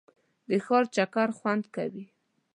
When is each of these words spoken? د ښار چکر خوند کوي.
د 0.49 0.51
ښار 0.65 0.83
چکر 0.95 1.29
خوند 1.37 1.63
کوي. 1.75 2.05